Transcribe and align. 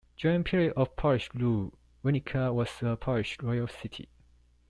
During 0.17 0.43
period 0.43 0.73
of 0.75 0.95
Polish 0.95 1.29
rule, 1.35 1.75
Winnica 2.03 2.51
was 2.51 2.71
a 2.81 2.95
Polish 2.97 3.37
royal 3.39 3.67
city. 3.67 4.09